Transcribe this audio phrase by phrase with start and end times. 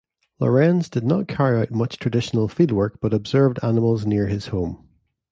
[0.39, 4.89] Lorenz did not carry out much traditional fieldwork but observed animals near his home.